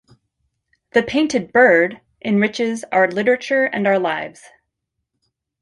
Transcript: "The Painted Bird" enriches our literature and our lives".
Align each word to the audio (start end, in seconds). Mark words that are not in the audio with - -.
"The 0.93 1.03
Painted 1.03 1.53
Bird" 1.53 2.01
enriches 2.25 2.83
our 2.91 3.07
literature 3.07 3.65
and 3.65 3.85
our 3.85 3.99
lives". 3.99 4.49